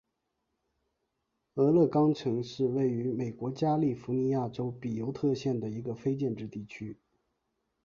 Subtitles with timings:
[1.53, 6.97] 俄勒冈城是位于美国加利福尼亚州比尤特县的一个非建制地区。